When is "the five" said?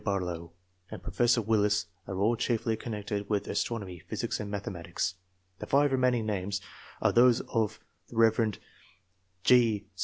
5.59-5.91